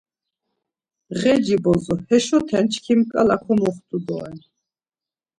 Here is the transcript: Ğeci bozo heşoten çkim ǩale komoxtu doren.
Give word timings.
Ğeci 1.19 1.55
bozo 1.63 1.95
heşoten 2.09 2.65
çkim 2.73 3.01
ǩale 3.11 3.37
komoxtu 3.43 3.97
doren. 4.07 4.37